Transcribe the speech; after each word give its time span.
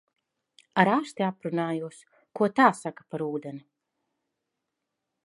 Ar 0.83 0.89
ārsti 0.93 1.25
aprunājos, 1.25 1.99
ko 2.39 2.49
tā 2.61 2.71
saka 2.79 3.07
par 3.13 3.25
ūdeni. 3.29 3.63